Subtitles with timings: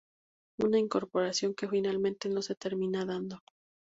[0.59, 3.37] Una incorporación que finalmente no se termina dando.